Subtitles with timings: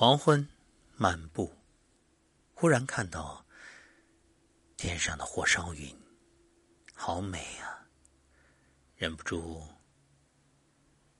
[0.00, 0.48] 黄昏，
[0.96, 1.52] 漫步，
[2.54, 3.44] 忽然看到
[4.78, 5.94] 天上的火烧云，
[6.94, 7.86] 好美啊！
[8.96, 9.62] 忍不住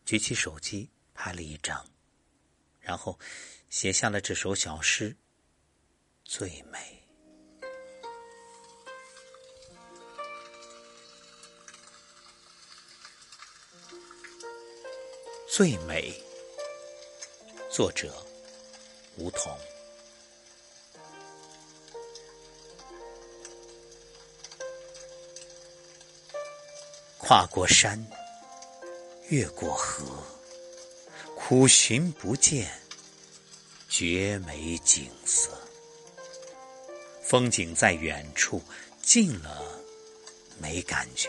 [0.06, 1.86] 举起手机拍了一张，
[2.80, 3.18] 然后
[3.68, 5.14] 写下了这首小诗：
[6.24, 7.06] 最美，
[15.46, 16.18] 最美。
[17.70, 18.29] 作者。
[19.20, 19.54] 梧桐，
[27.18, 28.02] 跨过山，
[29.28, 30.06] 越过河，
[31.36, 32.72] 苦寻不见
[33.90, 35.50] 绝美景色。
[37.22, 38.62] 风景在远处，
[39.02, 39.62] 近了
[40.58, 41.28] 没感觉。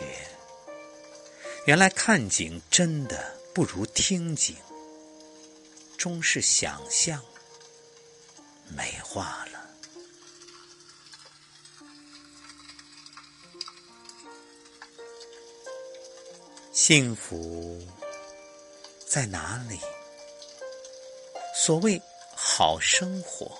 [1.66, 4.56] 原来看景真的不如听景，
[5.98, 7.22] 终是想象。
[8.76, 9.60] 美化了，
[16.72, 17.80] 幸福
[19.06, 19.78] 在哪里？
[21.54, 22.00] 所谓
[22.34, 23.56] 好生活，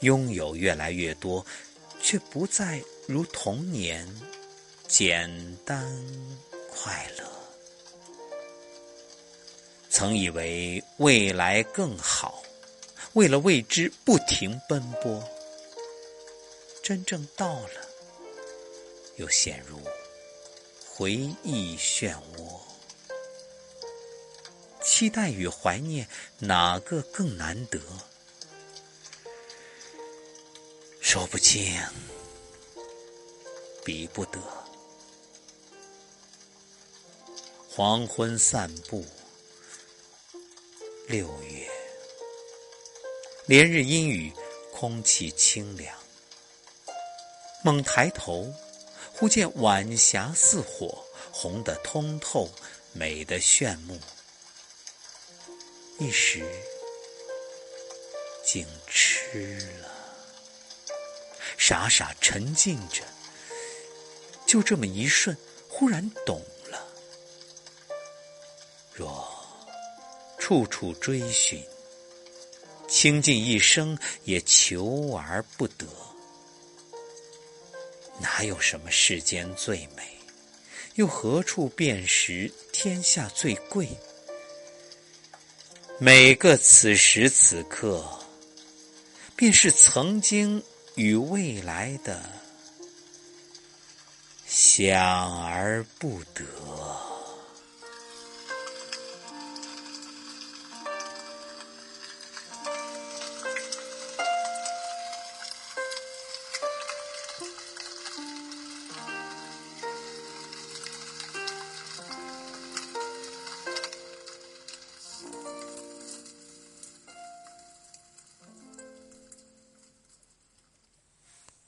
[0.00, 1.44] 拥有越来越多，
[2.02, 4.06] 却不再如童年
[4.86, 5.86] 简单
[6.68, 7.24] 快乐。
[9.88, 12.41] 曾以为未来更好。
[13.14, 15.22] 为了未知不停奔波，
[16.82, 17.88] 真正到了，
[19.16, 19.78] 又陷入
[20.86, 22.58] 回忆漩涡。
[24.82, 27.78] 期待与怀念，哪个更难得？
[31.00, 31.78] 说不清，
[33.84, 34.40] 比不得。
[37.68, 39.04] 黄昏散步，
[41.08, 41.61] 六月。
[43.46, 44.32] 连日阴雨，
[44.72, 45.92] 空气清凉。
[47.64, 48.54] 猛抬头，
[49.12, 52.48] 忽见晚霞似火，红得通透，
[52.92, 53.98] 美得炫目。
[55.98, 56.48] 一时
[58.44, 59.88] 竟痴了，
[61.58, 63.02] 傻傻沉浸着。
[64.46, 65.36] 就这么一瞬，
[65.68, 66.86] 忽然懂了：
[68.92, 69.28] 若
[70.38, 71.66] 处处追寻。
[72.92, 75.86] 倾尽一生也求而不得，
[78.20, 80.02] 哪有什么世间最美？
[80.96, 83.88] 又何处辨识天下最贵？
[85.98, 88.06] 每个此时此刻，
[89.34, 90.62] 便是曾经
[90.94, 92.22] 与未来的
[94.46, 96.44] 想而不得。